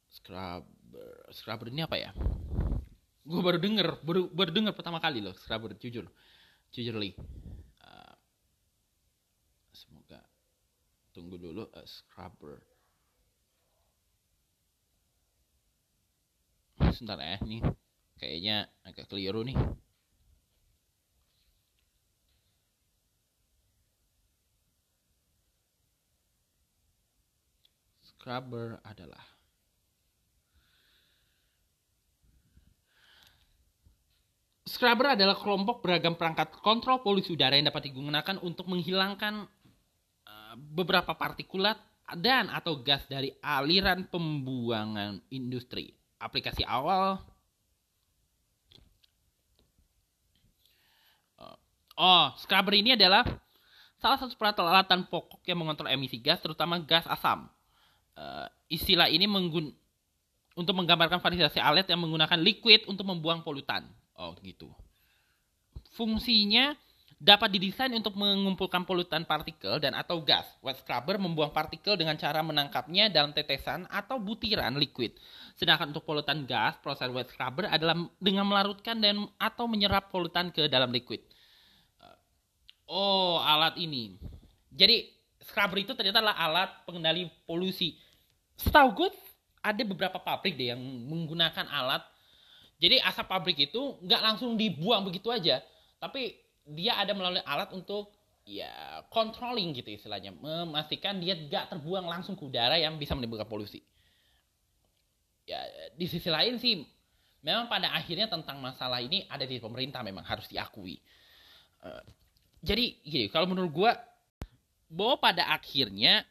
[0.10, 1.14] Scrubber.
[1.30, 2.10] Scrubber ini apa ya?
[3.32, 6.04] Gue baru denger, baru baru denger pertama kali loh Scrubber, jujur.
[6.76, 7.16] Jujur li.
[7.80, 8.16] Uh,
[9.72, 10.20] semoga
[11.16, 12.60] tunggu dulu uh, Scrubber.
[16.92, 17.64] Sebentar ya, nih
[18.20, 19.56] kayaknya agak keliru nih.
[28.04, 29.24] Scrubber adalah
[34.72, 39.44] Scrubber adalah kelompok beragam perangkat kontrol polusi udara yang dapat digunakan untuk menghilangkan
[40.24, 41.76] uh, beberapa partikulat
[42.16, 45.92] dan atau gas dari aliran pembuangan industri.
[46.24, 47.20] Aplikasi awal
[51.36, 51.58] uh,
[52.00, 53.28] Oh, scrubber ini adalah
[54.00, 57.52] salah satu peralatan pokok yang mengontrol emisi gas, terutama gas asam.
[58.16, 59.76] Uh, istilah ini menggun
[60.56, 63.84] untuk menggambarkan variasi alat yang menggunakan liquid untuk membuang polutan.
[64.22, 64.70] Oh gitu.
[65.98, 66.78] Fungsinya
[67.22, 70.46] dapat didesain untuk mengumpulkan polutan partikel dan atau gas.
[70.62, 75.18] Wet scrubber membuang partikel dengan cara menangkapnya dalam tetesan atau butiran liquid.
[75.58, 80.66] Sedangkan untuk polutan gas, proses wet scrubber adalah dengan melarutkan dan atau menyerap polutan ke
[80.70, 81.22] dalam liquid.
[82.90, 84.18] Oh, alat ini.
[84.74, 85.10] Jadi
[85.42, 87.98] scrubber itu ternyata adalah alat pengendali polusi.
[88.58, 89.10] Setahu gue
[89.62, 92.02] ada beberapa pabrik deh yang menggunakan alat
[92.82, 95.62] jadi asap pabrik itu nggak langsung dibuang begitu aja,
[96.02, 96.34] tapi
[96.66, 98.10] dia ada melalui alat untuk
[98.42, 103.86] ya controlling gitu istilahnya, memastikan dia nggak terbuang langsung ke udara yang bisa menimbulkan polusi.
[105.46, 105.62] Ya
[105.94, 106.82] di sisi lain sih,
[107.46, 110.98] memang pada akhirnya tentang masalah ini ada di pemerintah memang harus diakui.
[111.86, 112.02] Uh,
[112.66, 113.92] jadi gini, kalau menurut gue,
[114.90, 116.26] bahwa pada akhirnya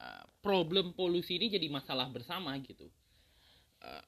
[0.00, 2.88] uh, problem polusi ini jadi masalah bersama gitu.
[3.80, 4.04] Uh,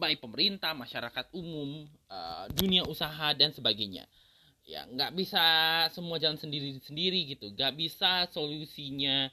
[0.00, 4.08] baik pemerintah, masyarakat umum, uh, dunia usaha dan sebagainya.
[4.64, 5.44] Ya nggak bisa
[5.92, 9.28] semua jalan sendiri-sendiri gitu, nggak bisa solusinya.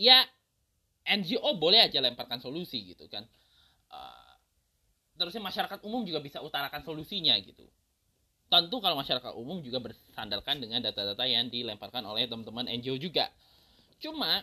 [0.00, 0.24] Ya
[1.04, 3.28] NGO boleh aja lemparkan solusi gitu kan.
[3.92, 4.32] Uh,
[5.20, 7.68] terusnya masyarakat umum juga bisa utarakan solusinya gitu.
[8.46, 13.28] Tentu kalau masyarakat umum juga bersandarkan dengan data-data yang dilemparkan oleh teman-teman NGO juga.
[13.98, 14.40] Cuma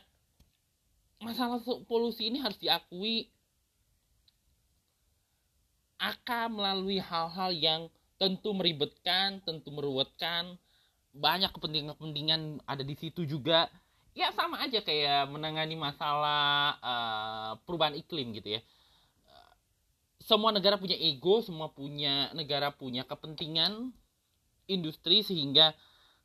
[1.23, 3.31] masalah polusi ini harus diakui
[5.97, 7.81] akan melalui hal-hal yang
[8.17, 10.57] tentu meribetkan, tentu meruwetkan,
[11.13, 13.69] banyak kepentingan-kepentingan ada di situ juga
[14.13, 18.61] ya sama aja kayak menangani masalah uh, perubahan iklim gitu ya
[20.23, 23.91] semua negara punya ego, semua punya negara punya kepentingan
[24.71, 25.75] industri sehingga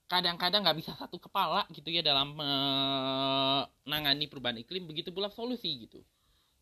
[0.07, 4.87] kadang-kadang nggak bisa satu kepala gitu ya dalam menangani perubahan iklim.
[4.87, 6.01] Begitu pula solusi gitu.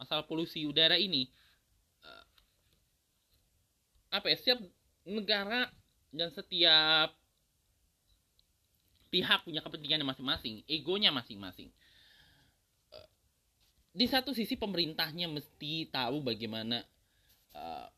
[0.01, 1.31] Masalah polusi udara ini eh,
[4.19, 4.37] apa ya?
[4.37, 4.61] Setiap
[5.07, 5.69] negara
[6.11, 7.15] dan setiap
[9.13, 11.71] pihak punya kepentingannya masing-masing, egonya masing-masing.
[13.97, 16.85] Di satu sisi pemerintahnya mesti tahu bagaimana
[17.57, 17.89] uh,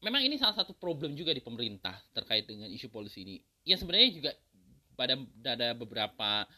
[0.00, 3.36] memang ini salah satu problem juga di pemerintah terkait dengan isu polusi ini.
[3.68, 4.30] Ya sebenarnya juga
[4.96, 6.48] pada ada beberapa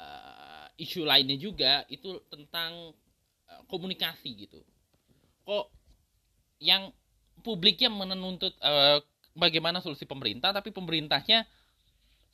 [0.00, 2.96] uh, isu lainnya juga itu tentang
[3.52, 4.64] uh, komunikasi gitu.
[5.44, 5.68] Kok
[6.58, 6.90] yang
[7.42, 8.98] publiknya menuntut uh,
[9.34, 11.46] bagaimana solusi pemerintah, tapi pemerintahnya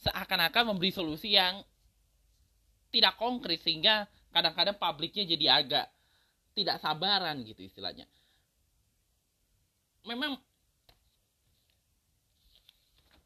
[0.00, 1.60] seakan-akan memberi solusi yang
[2.88, 5.86] tidak konkret sehingga kadang-kadang publiknya jadi agak
[6.54, 8.06] tidak sabaran gitu istilahnya.
[10.06, 10.38] Memang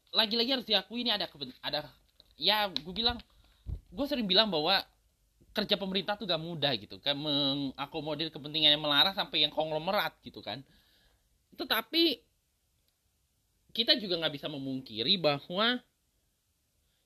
[0.09, 1.29] lagi-lagi harus diakui ini ada
[1.61, 1.85] ada
[2.33, 3.21] ya gue bilang
[3.93, 4.81] gue sering bilang bahwa
[5.53, 8.83] kerja pemerintah tuh gak mudah gitu kan mengakomodir kepentingan yang
[9.13, 10.65] sampai yang konglomerat gitu kan
[11.59, 12.23] tetapi
[13.75, 15.77] kita juga nggak bisa memungkiri bahwa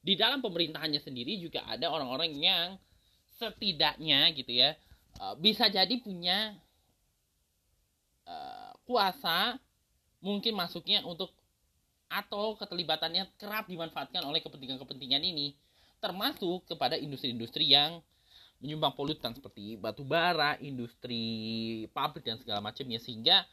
[0.03, 2.67] di dalam pemerintahannya sendiri juga ada orang-orang yang
[3.33, 4.77] setidaknya gitu ya
[5.21, 6.57] Eh, bisa jadi punya
[8.25, 9.61] uh, kuasa
[10.25, 11.29] mungkin masuknya untuk
[12.09, 15.53] atau keterlibatannya kerap dimanfaatkan oleh kepentingan-kepentingan ini
[16.01, 18.01] termasuk kepada industri-industri yang
[18.57, 23.45] menyumbang polutan seperti batu bara, industri pabrik dan segala macamnya sehingga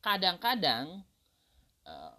[0.00, 1.02] kadang-kadang
[1.86, 2.16] uh,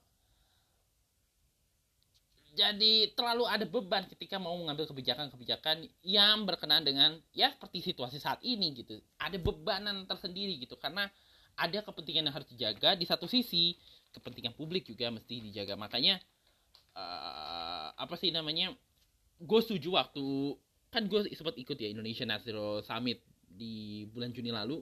[2.58, 8.42] jadi terlalu ada beban ketika mau mengambil kebijakan-kebijakan yang berkenaan dengan ya seperti situasi saat
[8.42, 8.98] ini gitu.
[9.22, 11.06] Ada bebanan tersendiri gitu karena
[11.54, 12.98] ada kepentingan yang harus dijaga.
[12.98, 13.78] Di satu sisi
[14.10, 15.78] kepentingan publik juga mesti dijaga.
[15.78, 16.18] Makanya
[16.98, 18.74] uh, apa sih namanya
[19.38, 20.58] gue setuju waktu
[20.90, 24.82] kan gue sempat ikut ya Indonesia Zero Summit di bulan Juni lalu.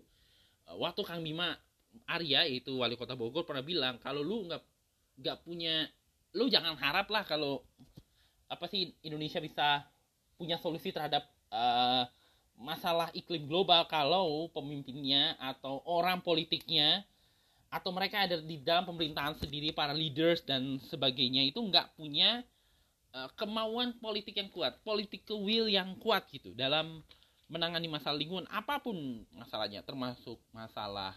[0.63, 1.59] Uh, waktu Kang Bima
[2.05, 4.61] Arya itu wali kota Bogor pernah bilang kalau lu nggak
[5.21, 5.87] nggak punya
[6.35, 7.63] lu jangan harap lah kalau
[8.51, 9.87] apa sih Indonesia bisa
[10.35, 12.03] punya solusi terhadap uh,
[12.55, 17.03] masalah iklim global kalau pemimpinnya atau orang politiknya
[17.71, 22.43] atau mereka ada di dalam pemerintahan sendiri para leaders dan sebagainya itu nggak punya
[23.11, 27.03] uh, kemauan politik yang kuat, political will yang kuat gitu dalam
[27.51, 28.95] menangani masalah lingkungan apa pun
[29.35, 31.13] masalahnya termasuk masalah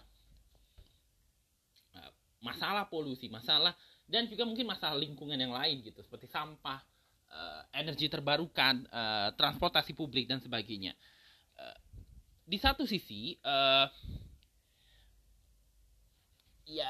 [2.39, 3.75] masalah polusi, masalah
[4.09, 6.81] dan juga mungkin masalah lingkungan yang lain gitu seperti sampah
[7.29, 10.97] uh, energi terbarukan uh, transportasi publik dan sebagainya
[11.61, 11.77] uh,
[12.49, 13.85] di satu sisi uh,
[16.65, 16.89] ya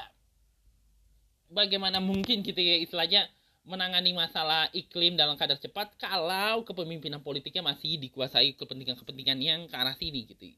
[1.51, 3.27] bagaimana mungkin ya istilahnya
[3.67, 9.93] menangani masalah iklim dalam kadar cepat kalau kepemimpinan politiknya masih dikuasai kepentingan-kepentingan yang ke arah
[9.93, 10.49] sini gitu.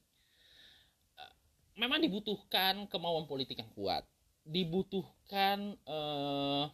[1.75, 4.06] Memang dibutuhkan kemauan politik yang kuat
[4.45, 6.65] dibutuhkan uh,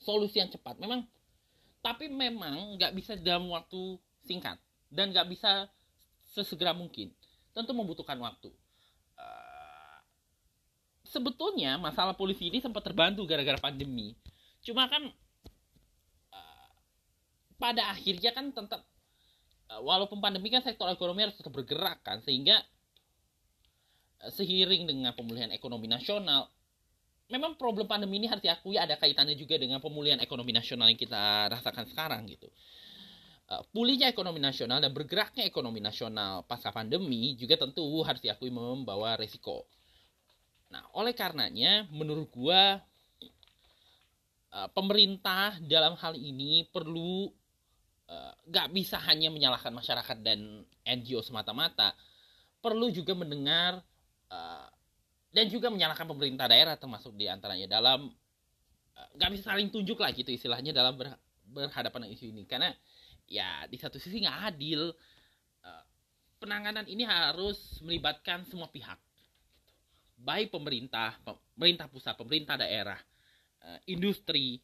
[0.00, 0.76] solusi yang cepat.
[0.82, 1.06] Memang,
[1.80, 4.58] tapi memang nggak bisa dalam waktu singkat
[4.90, 5.70] dan nggak bisa
[6.26, 7.14] sesegera mungkin.
[7.54, 8.50] Tentu membutuhkan waktu.
[9.18, 9.98] Uh,
[11.06, 14.14] sebetulnya masalah polisi ini sempat terbantu gara-gara pandemi.
[14.62, 15.08] Cuma kan
[16.34, 16.72] uh,
[17.58, 18.86] pada akhirnya kan tetap
[19.78, 22.58] walaupun pandemi kan sektor ekonomi harus tetap bergerak kan sehingga
[24.28, 26.52] seiring dengan pemulihan ekonomi nasional
[27.30, 31.46] memang problem pandemi ini harus diakui ada kaitannya juga dengan pemulihan ekonomi nasional yang kita
[31.48, 32.50] rasakan sekarang gitu.
[33.50, 39.14] Uh, pulihnya ekonomi nasional dan bergeraknya ekonomi nasional pasca pandemi juga tentu harus diakui membawa
[39.18, 39.66] resiko.
[40.70, 42.78] Nah, oleh karenanya menurut gua
[44.54, 47.26] uh, pemerintah dalam hal ini perlu
[48.06, 51.94] uh, gak bisa hanya menyalahkan masyarakat dan NGO semata-mata,
[52.62, 53.82] perlu juga mendengar
[54.30, 54.68] uh,
[55.30, 58.10] dan juga menyalahkan pemerintah daerah termasuk di antaranya dalam
[58.98, 61.14] eh, nggak uh, bisa saling tunjuk lah gitu istilahnya dalam ber,
[61.46, 62.42] berhadapan dengan isu ini.
[62.50, 62.74] Karena
[63.30, 64.90] ya di satu sisi nggak adil
[65.62, 65.84] uh,
[66.42, 68.98] penanganan ini harus melibatkan semua pihak.
[70.20, 72.98] Baik pemerintah pemerintah pusat pemerintah daerah
[73.62, 74.58] uh, industri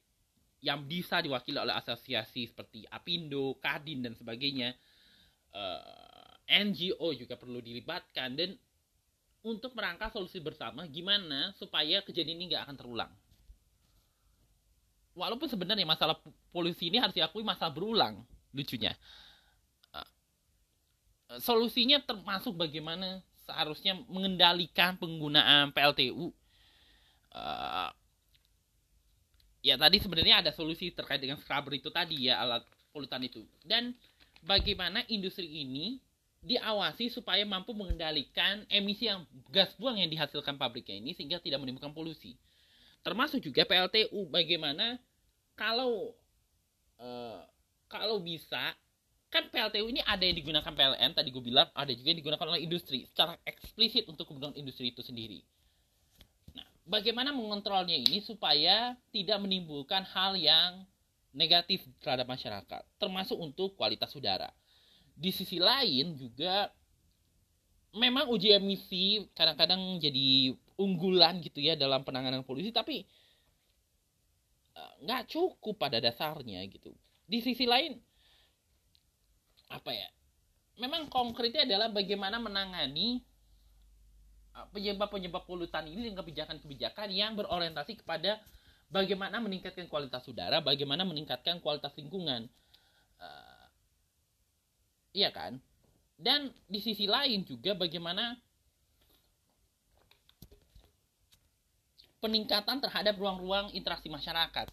[0.67, 4.75] yang bisa diwakili oleh asosiasi seperti Apindo, Kadin dan sebagainya
[6.47, 8.35] NGO juga perlu dilibatkan.
[8.35, 8.57] Dan
[9.47, 13.13] untuk merangkak solusi bersama gimana supaya kejadian ini nggak akan terulang.
[15.17, 16.21] walaupun sebenarnya masalah
[16.53, 18.21] polusi ini harus diakui masalah berulang
[18.53, 18.93] lucunya.
[19.97, 26.37] Uh, solusinya termasuk bagaimana seharusnya mengendalikan penggunaan PLTU
[27.33, 27.89] uh,
[29.65, 32.63] ya tadi sebenarnya ada solusi terkait dengan scrubber itu tadi ya alat
[32.95, 33.43] polutan itu.
[33.67, 33.97] Dan
[34.47, 35.99] bagaimana industri ini
[36.47, 41.91] diawasi supaya mampu mengendalikan emisi yang gas buang yang dihasilkan pabriknya ini sehingga tidak menimbulkan
[41.91, 42.39] polusi.
[43.03, 45.03] Termasuk juga PLTU bagaimana
[45.59, 46.15] kalau
[47.03, 47.43] uh,
[47.91, 48.79] kalau bisa
[49.27, 52.63] kan PLTU ini ada yang digunakan PLN tadi gue bilang ada juga yang digunakan oleh
[52.63, 55.43] industri secara eksplisit untuk kebutuhan industri itu sendiri.
[56.55, 60.87] Nah, bagaimana mengontrolnya ini supaya tidak menimbulkan hal yang
[61.35, 64.49] negatif terhadap masyarakat, termasuk untuk kualitas udara
[65.17, 66.69] di sisi lain juga
[67.97, 73.09] memang uji emisi kadang-kadang jadi unggulan gitu ya dalam penanganan polusi tapi
[74.77, 76.93] eh, nggak uh, cukup pada dasarnya gitu
[77.25, 77.97] di sisi lain
[79.73, 80.09] apa ya
[80.77, 83.25] memang konkretnya adalah bagaimana menangani
[84.53, 88.45] eh, penyebab-penyebab polutan ini dengan kebijakan-kebijakan yang berorientasi kepada
[88.91, 92.47] bagaimana meningkatkan kualitas udara, bagaimana meningkatkan kualitas lingkungan.
[95.17, 95.57] Iya kan?
[96.21, 98.37] Dan di sisi lain juga bagaimana
[102.21, 104.69] peningkatan terhadap ruang-ruang interaksi masyarakat.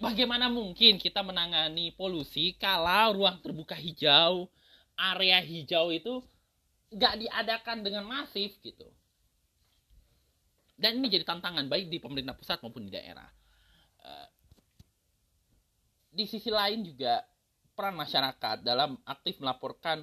[0.00, 4.48] Bagaimana mungkin kita menangani polusi kalau ruang terbuka hijau,
[4.96, 6.24] area hijau itu
[6.96, 8.88] nggak diadakan dengan masif gitu.
[10.76, 13.28] Dan ini jadi tantangan baik di pemerintah pusat maupun di daerah.
[14.04, 14.28] Eh,
[16.12, 17.24] di sisi lain juga
[17.76, 20.00] peran masyarakat dalam aktif melaporkan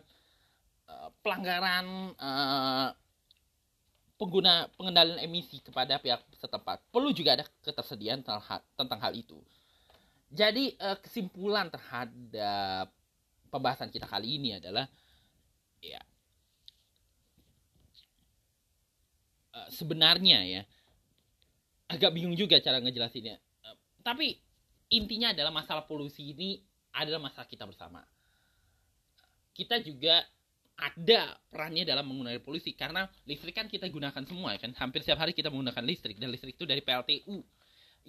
[0.86, 2.94] uh, pelanggaran uh,
[4.22, 6.86] pengguna pengendalian emisi kepada pihak setempat.
[6.94, 8.22] Perlu juga ada ketersediaan
[8.78, 9.42] tentang hal itu.
[10.30, 12.94] Jadi uh, kesimpulan terhadap
[13.50, 14.86] pembahasan kita kali ini adalah
[15.82, 16.00] ya
[19.70, 20.62] sebenarnya ya
[21.90, 23.38] agak bingung juga cara ngejelasinnya.
[24.02, 24.34] Tapi
[24.90, 26.58] intinya adalah masalah polusi ini
[26.94, 28.06] adalah masalah kita bersama.
[29.54, 30.22] Kita juga
[30.74, 34.74] ada perannya dalam menggunakan polusi karena listrik kan kita gunakan semua ya kan?
[34.78, 37.42] Hampir setiap hari kita menggunakan listrik dan listrik itu dari PLTU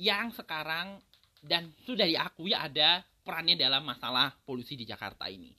[0.00, 1.00] yang sekarang
[1.44, 5.52] dan sudah diakui ada perannya dalam masalah polusi di Jakarta ini.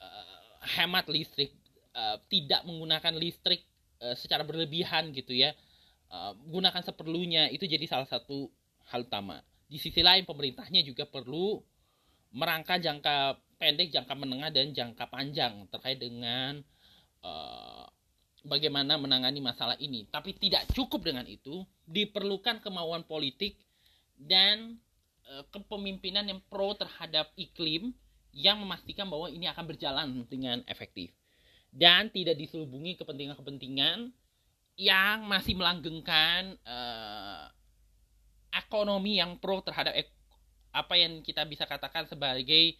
[0.00, 1.52] Uh, hemat listrik
[1.92, 3.66] uh, tidak menggunakan listrik
[4.02, 5.52] uh, secara berlebihan gitu ya.
[6.10, 8.50] Uh, gunakan seperlunya itu jadi salah satu
[8.90, 9.42] hal utama.
[9.70, 11.62] Di sisi lain pemerintahnya juga perlu
[12.30, 16.62] merangka jangka pendek, jangka menengah dan jangka panjang terkait dengan
[17.26, 17.84] uh,
[18.46, 20.08] bagaimana menangani masalah ini.
[20.08, 23.58] Tapi tidak cukup dengan itu, diperlukan kemauan politik
[24.16, 24.80] dan
[25.28, 27.92] uh, kepemimpinan yang pro terhadap iklim
[28.30, 31.10] yang memastikan bahwa ini akan berjalan dengan efektif
[31.70, 34.10] dan tidak diselubungi kepentingan-kepentingan
[34.78, 37.46] yang masih melanggengkan uh,
[38.54, 40.10] ekonomi yang pro terhadap ek
[40.70, 42.78] apa yang kita bisa katakan sebagai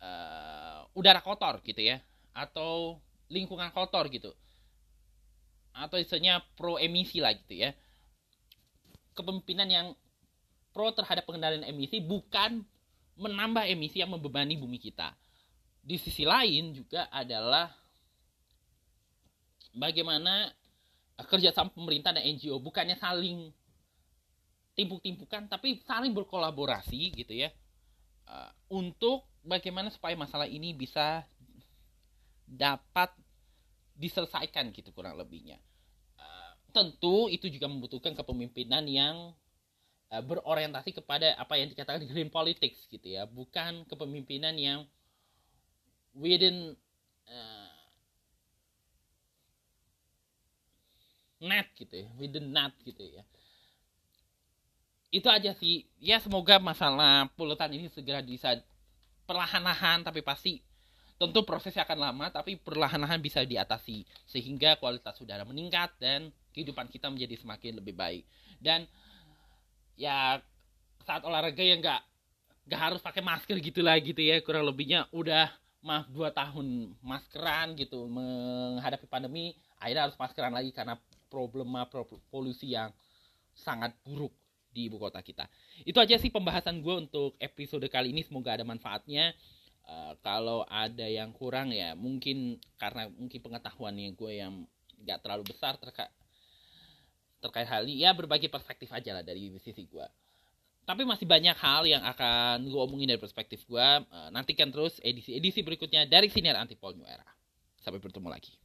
[0.00, 2.00] uh, udara kotor gitu ya
[2.32, 2.98] atau
[3.30, 4.32] lingkungan kotor gitu.
[5.70, 7.70] Atau istilahnya pro emisi lah gitu ya.
[9.14, 9.86] Kepemimpinan yang
[10.74, 12.62] pro terhadap pengendalian emisi bukan
[13.20, 15.14] menambah emisi yang membebani bumi kita.
[15.80, 17.70] Di sisi lain juga adalah
[19.76, 20.50] bagaimana
[21.20, 23.52] kerjasama pemerintah dan NGO bukannya saling
[24.78, 27.50] timpuk-timpukan tapi saling berkolaborasi gitu ya
[28.30, 31.26] uh, untuk bagaimana supaya masalah ini bisa
[32.46, 33.14] dapat
[33.94, 35.60] diselesaikan gitu kurang lebihnya.
[36.16, 39.36] Uh, tentu itu juga membutuhkan kepemimpinan yang
[40.10, 44.80] uh, berorientasi kepada apa yang dikatakan green politics gitu ya bukan kepemimpinan yang
[46.16, 46.74] within
[47.30, 47.70] uh,
[51.40, 53.22] net gitu ya within net gitu ya
[55.10, 55.86] itu aja sih.
[55.98, 58.54] Ya semoga masalah polutan ini segera bisa
[59.26, 60.62] perlahan-lahan tapi pasti
[61.20, 67.12] tentu prosesnya akan lama tapi perlahan-lahan bisa diatasi sehingga kualitas udara meningkat dan kehidupan kita
[67.12, 68.24] menjadi semakin lebih baik.
[68.62, 68.86] Dan
[69.98, 70.40] ya
[71.04, 72.00] saat olahraga ya nggak
[72.70, 74.38] nggak harus pakai masker gitu lah gitu ya.
[74.46, 75.50] Kurang lebihnya udah
[75.82, 78.06] maaf dua tahun maskeran gitu.
[78.06, 80.94] Menghadapi pandemi akhirnya harus maskeran lagi karena
[81.26, 81.86] problema
[82.30, 82.94] polusi yang
[83.54, 84.32] sangat buruk
[84.70, 85.50] di ibu kota kita.
[85.82, 88.22] Itu aja sih pembahasan gue untuk episode kali ini.
[88.22, 89.34] Semoga ada manfaatnya.
[89.90, 94.62] Uh, kalau ada yang kurang ya mungkin karena mungkin pengetahuannya gue yang
[95.02, 96.12] nggak terlalu besar terkait
[97.40, 100.06] terkait hal ini ya berbagi perspektif aja lah dari sisi gue.
[100.84, 103.88] tapi masih banyak hal yang akan gue omongin dari perspektif gue.
[104.10, 107.26] Uh, nantikan terus edisi-edisi berikutnya dari Siniar Antipol New Era.
[107.78, 108.59] Sampai bertemu lagi.